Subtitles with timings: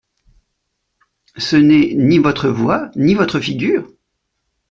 [1.37, 3.87] Ce n'est ni votre voix ni votre figure.